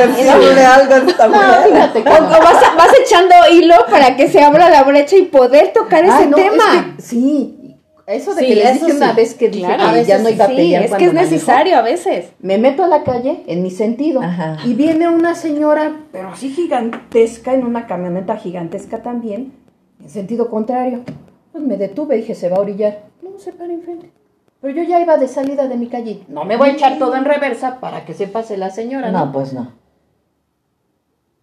[1.28, 5.16] No, fíjate O, o vas, a- vas echando hilo para que se abra la brecha
[5.16, 6.94] y poder tocar ese Ay, no, es tema.
[6.98, 9.92] que sí, eso de Sí, que les dije una vez que dije Claro, a que
[9.94, 11.32] veces ya no iba a sí, pelear es que es manejo.
[11.32, 12.26] necesario a veces.
[12.40, 14.58] Me meto a la calle en mi sentido Ajá.
[14.66, 19.54] y viene una señora, pero así gigantesca, en una camioneta gigantesca también,
[20.04, 21.02] en sentido contrario.
[21.52, 23.04] Pues me detuve, dije, se va a orillar.
[23.22, 24.12] No, se para enfrente.
[24.62, 26.24] Pero yo ya iba de salida de mi calle.
[26.28, 29.26] No me voy a echar todo en reversa para que se pase la señora, ¿no?
[29.26, 29.74] No, pues no.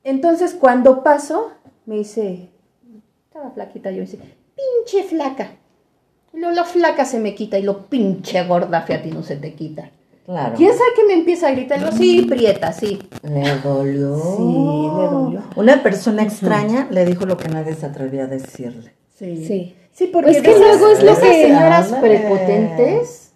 [0.05, 1.51] Entonces cuando paso,
[1.85, 2.49] me dice,
[3.27, 4.18] estaba flaquita, yo dice,
[4.55, 5.51] pinche flaca.
[6.33, 9.23] Y luego la flaca se me quita y lo pinche gorda, fe a ti no
[9.23, 9.90] se te quita.
[10.25, 10.55] Claro.
[10.57, 11.79] ¿Quién sabe que me empieza a gritar?
[11.79, 12.99] Y Lo, sí, prieta, sí.
[13.23, 14.16] Le dolió.
[14.16, 15.42] Sí, le dolió.
[15.57, 18.92] Una persona extraña le dijo lo que nadie se atrevía a decirle.
[19.18, 19.44] Sí.
[19.46, 19.74] Sí.
[19.92, 22.18] Sí, porque Pues que de esas- luego es lo que- señoras Ándale.
[22.20, 23.33] prepotentes.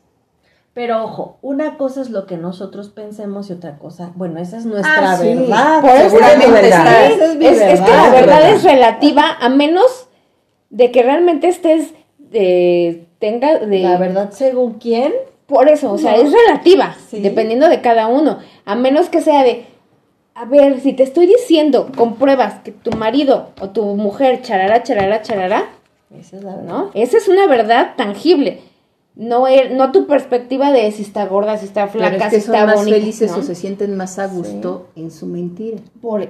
[0.75, 4.65] Pero ojo, una cosa es lo que nosotros pensemos y otra cosa, bueno, esa es
[4.65, 5.35] nuestra Ah, sí.
[5.35, 5.81] verdad.
[5.83, 10.09] Por eso Seguramente está- es mi es, es que la verdad, es relativa a menos
[10.71, 11.93] de que realmente estés
[12.35, 15.13] eh, tenga de La verdad, según quién,
[15.47, 16.23] por eso, o sea, No.
[16.23, 17.21] es relativa, Sí.
[17.21, 19.67] dependiendo de cada uno, a menos que sea de
[20.35, 24.83] a ver, si te estoy diciendo con pruebas que tu marido o tu mujer charará,
[24.83, 25.67] charará, charará,
[26.19, 26.57] esa es la.
[26.57, 26.91] ¿no?
[26.95, 28.61] Esa es una verdad tangible.
[29.15, 32.41] No, er- no tu perspectiva de si está gorda, si está Pero flaca, es que
[32.41, 32.97] si son está más bonita.
[32.97, 33.39] felices ¿no?
[33.39, 35.77] o se sienten más a gusto en su mentira.
[36.01, 36.27] Por-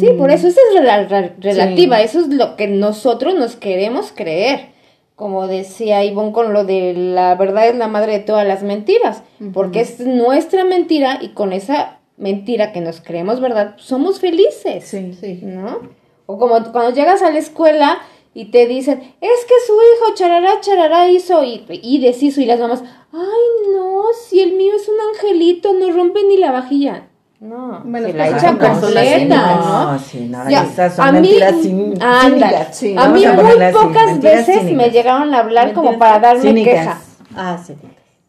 [0.00, 4.74] Sí, por eso esa es re- relativa, eso es lo que nosotros nos queremos creer.
[5.14, 9.22] Como decía Ivonne con lo de la verdad es la madre de todas las mentiras,
[9.54, 14.84] porque es nuestra mentira y con esa mentira que nos creemos verdad, somos felices.
[14.86, 15.40] sí.
[15.42, 15.80] ¿no?
[16.26, 17.98] O como cuando llegas a la escuela
[18.34, 22.58] y te dicen, es que su hijo charará, charará hizo y, y deshizo y las
[22.58, 27.08] mamás, ay no, si el mío es un angelito, no rompe ni la vajilla.
[27.38, 29.92] No, Bueno, se la echan no, completa, ¿no?
[29.92, 32.76] No, sí, no, Ya, esas son a mí, ándale, cínicas.
[32.76, 36.72] sí, a mí muy así, pocas veces me llegaron a hablar como para darme cínicas.
[36.74, 37.00] queja
[37.36, 37.74] Ah, sí.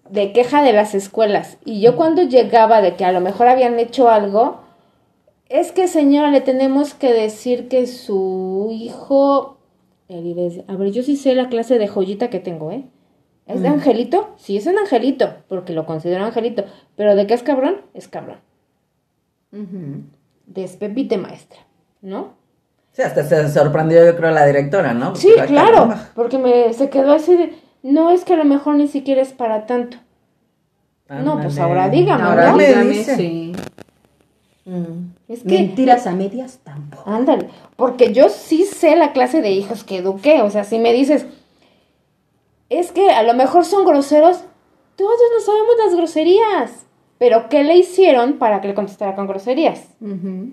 [0.09, 1.57] De queja de las escuelas.
[1.65, 4.61] Y yo cuando llegaba de que a lo mejor habían hecho algo,
[5.49, 9.57] es que señora, le tenemos que decir que su hijo...
[10.09, 12.85] Decía, A ver, yo sí sé la clase de joyita que tengo, ¿eh?
[13.45, 14.33] ¿Es de angelito?
[14.37, 16.65] Sí, es un angelito, porque lo considero angelito.
[16.97, 18.39] Pero de qué es cabrón, es cabrón.
[20.45, 21.59] Despepite maestra,
[22.01, 22.33] ¿no?
[22.91, 25.15] Sí, hasta se sorprendió yo creo la directora, ¿no?
[25.15, 26.09] Sí, claro, caramba.
[26.15, 29.33] porque me se quedó así de, no es que a lo mejor ni siquiera es
[29.33, 29.97] para tanto.
[31.09, 32.57] No, pues ahora dígame, Ahora ¿no?
[32.57, 33.53] me dígame, sí.
[35.29, 37.09] Es que Mentiras a medias tampoco.
[37.09, 40.91] Ándale, porque yo sí sé la clase de hijos que eduqué, o sea, si me
[40.91, 41.25] dices,
[42.69, 44.43] es que a lo mejor son groseros,
[44.97, 46.85] todos no sabemos las groserías,
[47.17, 49.87] pero ¿qué le hicieron para que le contestara con groserías?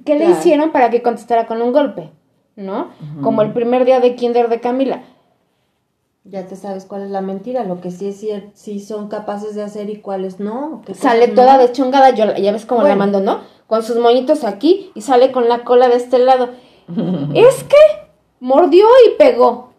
[0.04, 2.10] ¿Qué le hicieron para que contestara con un golpe?
[2.54, 2.90] ¿No?
[3.20, 5.02] Como el primer día de kinder de Camila.
[6.26, 9.54] Ya te sabes cuál es la mentira, lo que sí es cier- sí son capaces
[9.54, 10.82] de hacer y cuáles no.
[10.94, 11.34] Sale no.
[11.34, 13.40] toda deschongada, yo, ya ves cómo la mando, ¿no?
[13.66, 16.48] Con sus moñitos aquí y sale con la cola de este lado.
[17.34, 17.76] es que
[18.40, 19.74] mordió y pegó.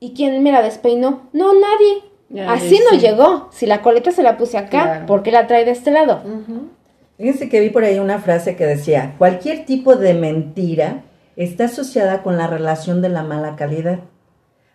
[0.00, 1.28] ¿Y quién me la despeinó?
[1.34, 2.02] No, nadie.
[2.30, 2.98] Ya, Así no sí.
[3.06, 3.48] llegó.
[3.52, 5.06] Si la coleta se la puse acá, Claro.
[5.06, 6.22] ¿por qué la trae de este lado?
[7.18, 11.04] Fíjense que vi por ahí una frase que decía, cualquier tipo de mentira
[11.36, 14.00] está asociada con la relación de la mala calidad.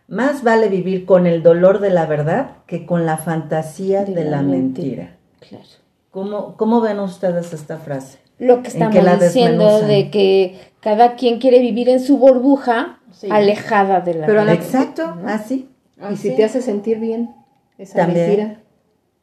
[0.08, 4.42] Más vale vivir con el dolor de la verdad que con la fantasía de, la,
[4.42, 5.18] mentira.
[5.40, 5.66] Claro.
[6.12, 8.20] ¿Cómo, ¿Cómo ven ustedes esta frase?
[8.40, 13.00] Lo que ¿En estamos la diciendo de que cada quien quiere vivir en su burbuja
[13.12, 13.28] Sí.
[13.32, 15.70] alejada de la Pero la- Exacto, así.
[16.12, 17.34] Y si te hace sentir bien
[17.78, 18.28] esa También.
[18.28, 18.60] mentira.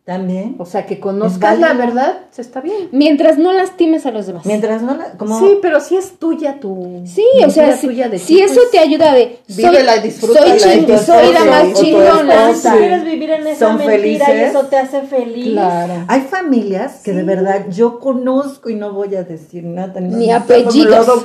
[0.04, 0.56] También.
[0.58, 2.90] O sea, que conozcas la verdad, se está bien.
[2.92, 4.44] Mientras no lastimes a los demás.
[4.44, 5.12] Mientras no la...
[5.12, 7.04] Como, Sí, pero si es tuya tu.
[7.06, 10.58] Sí, o sea, si, tuya de si ti, eso te ayuda de soy, vívela disfrútala
[10.58, 12.54] soy, ching- la más chingona.
[12.54, 15.52] Si quieres vivir en esa Son mentira y eso te hace feliz.
[15.52, 16.04] Claro.
[16.08, 20.02] Hay familias que de verdad yo conozco y no voy a decir nada.
[20.02, 21.06] Ni apellidos.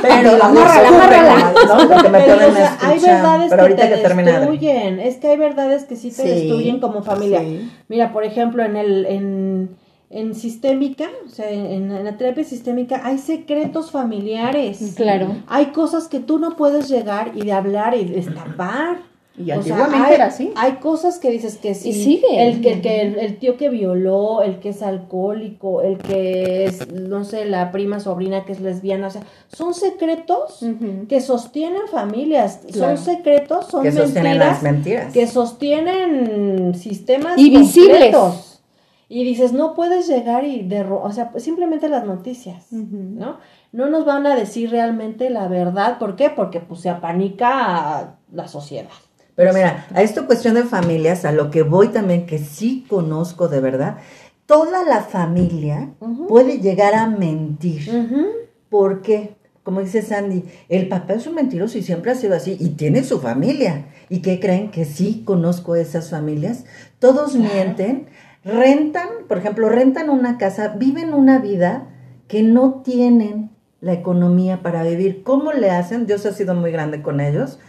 [0.00, 0.48] Pero la
[2.50, 5.00] sea, hay verdades Pero que ahorita te destruyen.
[5.00, 7.42] Es que hay verdades que sí te destruyen como familia.
[7.88, 9.76] Mira, por ejemplo, en el en,
[10.10, 14.94] en sistémica, o sea, en, en la terapia sistémica hay secretos familiares.
[14.96, 15.36] Claro.
[15.46, 18.98] Hay cosas que tú no puedes llegar y de hablar y destapar.
[19.38, 20.52] Y O sea, antiguamente hay, era así.
[20.56, 21.90] Hay cosas que dices que sí.
[21.90, 22.48] Y sigue.
[22.48, 26.64] El que, el, que el, el tío que violó, el que es alcohólico, el que
[26.64, 29.06] es, no sé, la prima sobrina que es lesbiana.
[29.06, 30.64] O sea, son secretos
[31.08, 32.60] que sostienen familias.
[32.72, 32.96] Claro.
[32.96, 35.12] Son secretos, son Que sostienen mentiras las mentiras.
[35.12, 38.16] que sostienen sistemas Y visibles.
[39.10, 43.38] Y dices, no puedes llegar y derro o sea, simplemente las noticias, ¿no?
[43.72, 46.28] No nos van a decir realmente la verdad, ¿por qué?
[46.28, 48.90] Porque pues se apanica la sociedad.
[49.38, 53.46] Pero mira, a esta cuestión de familias, a lo que voy también, que sí conozco
[53.46, 53.98] de verdad,
[54.46, 55.90] toda la familia
[56.26, 57.88] puede llegar a mentir.
[58.68, 59.36] ¿Por qué?
[59.62, 63.04] Como dice Sandy, el papá es un mentiroso y siempre ha sido así y tiene
[63.04, 63.86] su familia.
[64.08, 64.72] ¿Y qué creen?
[64.72, 66.64] Que sí conozco esas familias.
[66.98, 68.08] Todos mienten,
[68.42, 71.86] rentan, por ejemplo, rentan una casa, viven una vida
[72.26, 75.22] que no tienen la economía para vivir.
[75.22, 76.06] ¿Cómo le hacen?
[76.06, 77.60] Dios ha sido muy grande con ellos,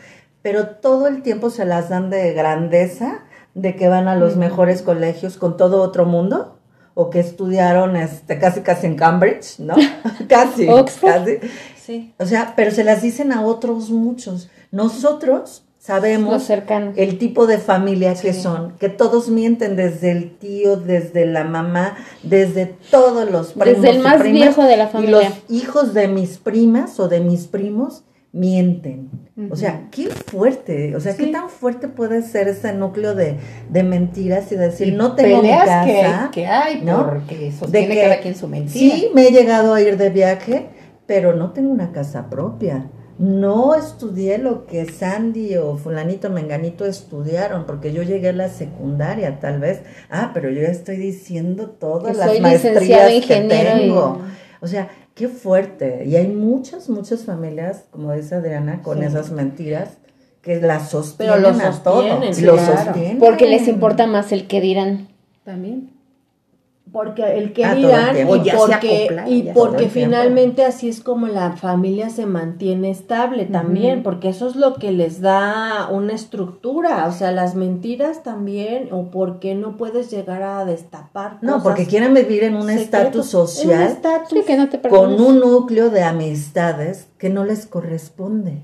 [0.41, 3.23] pero todo el tiempo se las dan de grandeza,
[3.55, 6.55] de que van a los mejores colegios con todo otro mundo
[6.93, 9.75] o que estudiaron este, casi casi en Cambridge, ¿no?
[10.27, 11.09] casi, Oxford.
[11.11, 11.37] casi.
[11.81, 12.13] Sí.
[12.19, 14.49] O sea, pero se las dicen a otros muchos.
[14.71, 21.25] Nosotros sabemos el tipo de familia que son, que todos mienten desde el tío, desde
[21.25, 23.81] la mamá, desde todos los primos.
[23.81, 25.29] Desde el y más primas, viejo de la Y familia.
[25.29, 29.09] los hijos de mis primas o de mis primos mienten.
[29.49, 33.37] O sea, qué fuerte, o sea, qué tan fuerte puede ser ese núcleo de,
[33.69, 35.85] de mentiras y decir, no tengo mi casa.
[35.85, 37.05] que, que hay, ¿no?
[37.07, 38.95] porque sostiene que cada quien su mentira.
[38.95, 40.67] Sí, me he llegado a ir de viaje,
[41.05, 42.89] pero no tengo una casa propia.
[43.17, 49.39] No estudié lo que Sandy o fulanito menganito estudiaron, porque yo llegué a la secundaria,
[49.39, 49.81] tal vez.
[50.09, 54.21] Ah, pero yo ya estoy diciendo todas Que las soy maestrías que y- tengo.
[54.61, 54.87] O sea,
[55.19, 56.05] qué fuerte.
[56.05, 59.03] Y hay muchas, muchas familias, como dice Adriana, con Sí.
[59.05, 59.89] esas mentiras
[60.41, 62.01] que las sostienen lo a todo.
[62.01, 62.83] sostienen, Lo claro.
[62.85, 63.19] sostienen.
[63.19, 65.09] Porque les importa más el que dirán.
[65.43, 65.89] También.
[66.91, 69.93] Porque el que todo el dirán y porque, acopla, y porque todo el tiempo.
[69.93, 74.91] finalmente así es como la familia se mantiene estable también, porque eso es lo que
[74.91, 80.65] les da una estructura, o sea, las mentiras también, o porque no puedes llegar a
[80.65, 84.29] destapar No, cosas, porque quieren vivir en un estatus un social estatus.
[84.29, 88.61] Sí, que no te con un núcleo de amistades que no les corresponde.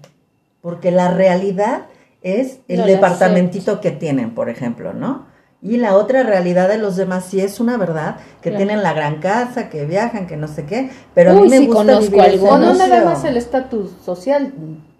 [0.62, 1.84] Porque la realidad
[2.24, 5.35] es el No departamentito que tienen, por ejemplo, ¿no?
[5.66, 8.58] Y la otra realidad de los demás sí es una verdad, que Claro.
[8.66, 11.58] tienen la gran casa, que viajan, que no sé qué, pero a Uy, mí me
[11.58, 14.54] sí, gusta conozco vivir ese O no nada más el estatus social,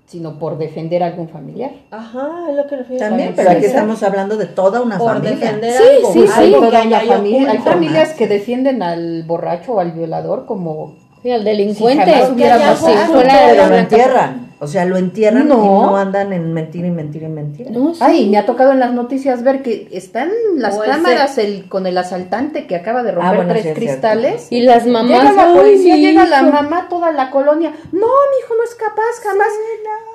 [0.08, 1.70] sino por defender a algún familiar.
[1.92, 3.00] Ajá, es lo que refiero.
[3.06, 3.66] También, pero aquí sí.
[3.68, 5.36] estamos hablando de toda una por familia.
[5.38, 6.66] defender Sí, algo, sí, Hay algo sí.
[6.66, 10.96] que toda haya una familia- hay familias que defienden al borracho o al violador como
[11.22, 12.06] Sí, al delincuente.
[12.06, 14.36] Si jamás hubiera como pasado, si fuera la.
[14.60, 15.56] O sea, lo entierran No.
[15.58, 17.72] y no andan en mentir y mentir y mentir.
[17.72, 18.00] No, sí.
[18.02, 21.68] Ay, me ha tocado en las noticias ver que están las O ese- cámaras el,
[21.68, 24.48] con el asaltante que acaba de romper Ah, bueno, tres sí cristales.
[24.52, 25.10] Y las mamás.
[25.24, 27.72] Llega la ay, policía, llega la mamá, toda la colonia.
[27.92, 29.48] No, mi hijo no es capaz, jamás.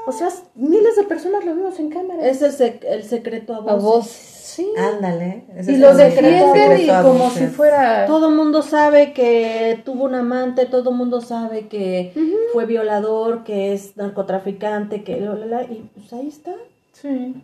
[0.06, 2.26] O sea, miles de personas lo vimos en cámara.
[2.26, 4.29] Es el, sec- el secreto a A voces.
[4.50, 4.66] Sí.
[4.76, 5.44] Ándale.
[5.66, 8.06] Y lo defienden y como si fuera...
[8.06, 12.12] Todo mundo sabe que tuvo un amante, todo mundo sabe que
[12.52, 16.52] fue violador, que es narcotraficante, que la, la, la, y pues ahí está.
[16.92, 17.34] Sí.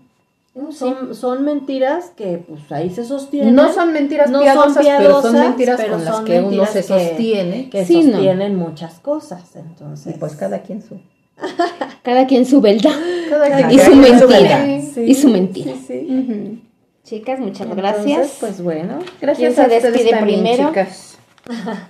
[0.55, 0.73] ¿no?
[0.73, 3.55] Son, son mentiras que pues ahí se sostienen.
[3.55, 6.33] No son mentiras No son piadosas, pero son piadosas, mentiras pero con las son que
[6.39, 7.71] uno mentiras se que- sostiene.
[7.71, 8.13] que Sí, no.
[8.13, 9.55] sostienen muchas cosas.
[9.57, 10.99] Entonces, Y pues cada quien su...
[12.03, 12.93] Cada quien su verdad.
[13.29, 14.65] Cada Y su mentira.
[14.95, 15.73] Sí, Y su mentira.
[15.75, 16.63] sí, sí.
[17.07, 18.37] Chicas, muchas Entonces, gracias.
[18.41, 18.99] pues bueno.
[19.21, 20.69] Gracias se a ustedes despide también, primero?
[20.71, 21.19] chicas.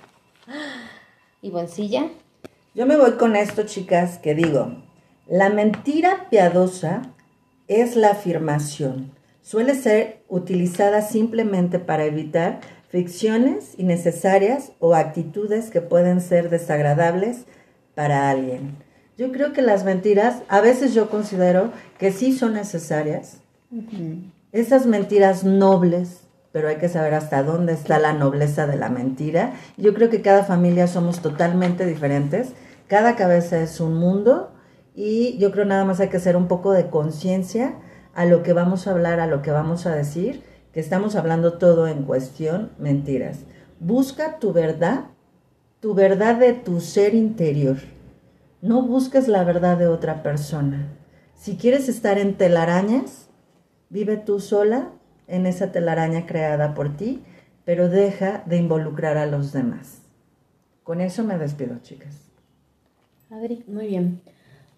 [1.42, 2.10] Ivoncilla.
[2.74, 4.76] Yo me voy con esto, chicas, que digo,
[5.26, 7.14] la mentira piadosa
[7.66, 9.10] es la afirmación.
[9.40, 17.46] Suele ser utilizada simplemente para evitar fricciones innecesarias o actitudes que pueden ser desagradables
[17.94, 18.76] para alguien.
[19.16, 23.38] Yo creo que las mentiras, a veces yo considero que sí son necesarias.
[24.56, 29.52] Esas mentiras nobles, pero hay que saber hasta dónde está la nobleza de la mentira.
[29.76, 32.54] Yo creo que cada familia somos totalmente diferentes,
[32.86, 34.54] cada cabeza es un mundo
[34.94, 37.74] y yo creo nada más hay que hacer un poco de conciencia
[38.14, 40.42] a lo que vamos a hablar, a lo que vamos a decir,
[40.72, 43.40] que estamos hablando todo en cuestión mentiras.
[43.78, 45.04] Busca tu verdad,
[45.80, 47.76] tu verdad de tu ser interior.
[48.62, 50.96] No busques la verdad de otra persona.
[51.34, 53.25] Si quieres estar en telarañas,
[53.88, 54.90] Vive tú sola
[55.28, 57.22] en esa telaraña creada por ti,
[57.64, 60.02] pero deja de involucrar a los demás.
[60.82, 62.14] Con eso me despido, chicas.
[63.30, 63.64] Adri.
[63.66, 64.20] Muy bien.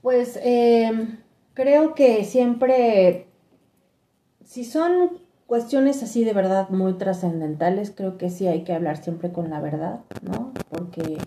[0.01, 0.91] Pues eh,
[1.55, 3.27] creo que siempre,
[4.45, 9.33] si son cuestiones así de verdad muy trascendentales, creo que sí hay que hablar siempre
[9.33, 10.53] con la verdad, ¿no?
[10.71, 11.19] Porque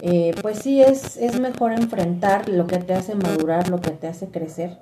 [0.00, 4.06] eh, pues sí es, es mejor enfrentar lo que te hace madurar, lo que te
[4.06, 4.78] hace crecer.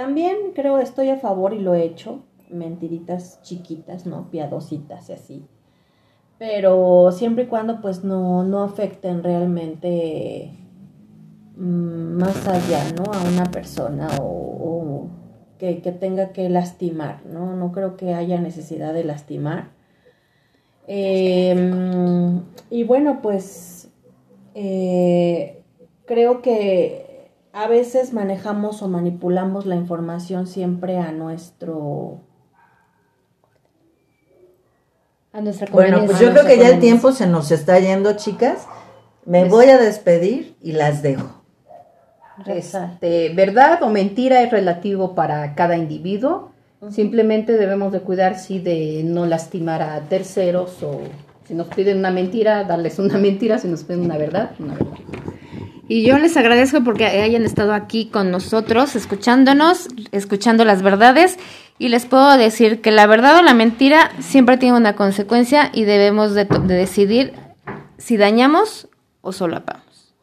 [0.00, 4.30] También creo estoy a favor y lo he hecho, mentiritas chiquitas, ¿no?
[4.30, 5.46] Piadositas y así.
[6.38, 10.52] Pero siempre y cuando pues no, no afecten realmente
[11.54, 13.12] mm, más allá, ¿no?
[13.12, 15.08] A una persona o, o
[15.58, 17.54] que, que tenga que lastimar, ¿no?
[17.54, 19.68] No creo que haya necesidad de lastimar.
[20.86, 23.90] Eh, y bueno, pues
[24.54, 25.62] eh,
[26.06, 27.09] creo que
[27.52, 32.20] a veces manejamos o manipulamos la información siempre a nuestro...
[35.32, 38.66] A nuestra Bueno, pues yo creo que ya el tiempo se nos está yendo, chicas.
[39.24, 41.40] Me voy a despedir y las dejo.
[42.46, 46.50] Este, verdad o mentira es relativo para cada individuo.
[46.90, 51.00] Simplemente debemos de cuidar sí de no lastimar a terceros o
[51.46, 54.98] si nos piden una mentira, darles una mentira, si nos piden una verdad, una verdad.
[55.90, 61.36] Y yo les agradezco porque hayan estado aquí con nosotros, escuchándonos, escuchando las verdades.
[61.80, 65.82] Y les puedo decir que la verdad o la mentira siempre tiene una consecuencia y
[65.82, 67.32] debemos de, decidir
[67.98, 68.86] si dañamos
[69.20, 70.14] o solapamos.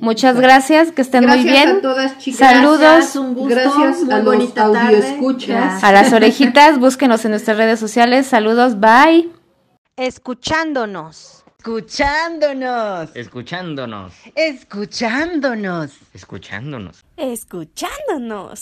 [0.00, 1.76] Muchas gracias, que estén muy Gracias bien.
[1.76, 2.38] a todas, chicas.
[2.38, 4.96] Saludos Gracias, un gusto, Gracias muy a los bonita tarde.
[4.96, 5.84] audioescuchas.
[5.84, 8.26] a las orejitas, búsquenos en nuestras redes sociales.
[8.26, 9.28] Saludos, bye.
[9.98, 11.37] Escuchándonos.
[11.60, 13.10] Escuchándonos.
[13.16, 14.12] Escuchándonos.
[14.36, 15.90] Escuchándonos.
[16.14, 17.04] Escuchándonos.
[17.16, 18.56] Escuchándonos.